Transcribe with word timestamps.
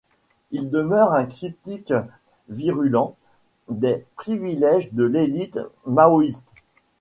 Il 0.49 0.71
demeure 0.71 1.11
un 1.11 1.25
critique 1.25 1.93
virulent 2.49 3.15
des 3.69 4.03
privilèges 4.15 4.91
de 4.93 5.03
l'élite 5.03 5.59
maoïste. 5.85 6.55